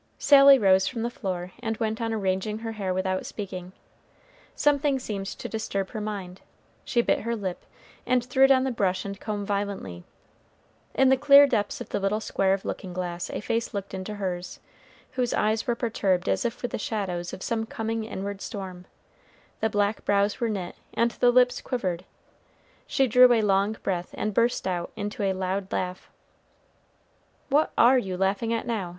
Sally 0.17 0.57
rose 0.57 0.87
from 0.87 1.03
the 1.03 1.11
floor 1.11 1.51
and 1.59 1.77
went 1.77 2.01
on 2.01 2.11
arranging 2.11 2.57
her 2.57 2.71
hair 2.71 2.91
without 2.91 3.23
speaking. 3.23 3.71
Something 4.55 4.97
seemed 4.97 5.27
to 5.27 5.47
disturb 5.47 5.91
her 5.91 6.01
mind. 6.01 6.41
She 6.83 7.03
bit 7.03 7.19
her 7.19 7.35
lip, 7.35 7.63
and 8.03 8.25
threw 8.25 8.47
down 8.47 8.63
the 8.63 8.71
brush 8.71 9.05
and 9.05 9.19
comb 9.19 9.45
violently. 9.45 10.03
In 10.95 11.09
the 11.09 11.17
clear 11.17 11.45
depths 11.45 11.81
of 11.81 11.89
the 11.89 11.99
little 11.99 12.19
square 12.19 12.55
of 12.55 12.65
looking 12.65 12.93
glass 12.93 13.29
a 13.29 13.41
face 13.41 13.75
looked 13.75 13.93
into 13.93 14.15
hers, 14.15 14.59
whose 15.11 15.35
eyes 15.35 15.67
were 15.67 15.75
perturbed 15.75 16.27
as 16.27 16.45
if 16.45 16.63
with 16.63 16.71
the 16.71 16.79
shadows 16.79 17.31
of 17.31 17.43
some 17.43 17.67
coming 17.67 18.03
inward 18.03 18.41
storm; 18.41 18.85
the 19.59 19.69
black 19.69 20.03
brows 20.03 20.39
were 20.39 20.49
knit, 20.49 20.73
and 20.95 21.11
the 21.11 21.29
lips 21.29 21.61
quivered. 21.61 22.05
She 22.87 23.05
drew 23.05 23.31
a 23.33 23.43
long 23.43 23.73
breath 23.83 24.09
and 24.15 24.33
burst 24.33 24.65
out 24.67 24.91
into 24.95 25.21
a 25.21 25.33
loud 25.33 25.71
laugh. 25.71 26.09
"What 27.49 27.71
are 27.77 27.99
you 27.99 28.17
laughing 28.17 28.51
at 28.51 28.65
now?" 28.65 28.89